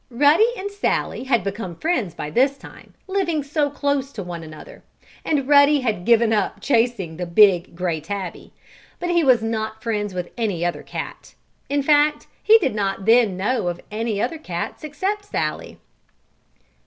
Ruddy 0.09 0.47
and 0.57 0.71
Sallie 0.71 1.25
had 1.25 1.43
become 1.43 1.75
friends 1.75 2.15
by 2.15 2.31
this 2.31 2.57
time, 2.57 2.95
living 3.05 3.43
so 3.43 3.69
close 3.69 4.11
to 4.13 4.23
one 4.23 4.41
another, 4.41 4.81
and 5.23 5.47
Ruddy 5.47 5.81
had 5.81 6.05
given 6.05 6.33
up 6.33 6.59
chasing 6.59 7.17
the 7.17 7.27
big, 7.27 7.75
gray 7.75 8.01
tabby. 8.01 8.51
But 8.99 9.11
he 9.11 9.23
was 9.23 9.43
not 9.43 9.83
friends 9.83 10.15
with 10.15 10.31
any 10.39 10.65
other 10.65 10.81
cat. 10.81 11.35
In 11.69 11.83
fact 11.83 12.25
he 12.41 12.57
did 12.57 12.73
not 12.73 13.05
then 13.05 13.37
know 13.37 13.77
any 13.91 14.19
other 14.19 14.39
cats 14.39 14.83
except 14.83 15.25
Sallie. 15.25 15.77